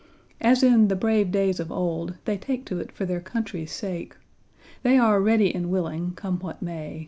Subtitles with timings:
[0.41, 4.15] As in "the brave days of old," they take to it for their country's sake.
[4.81, 6.99] They are ready and willing, come what may.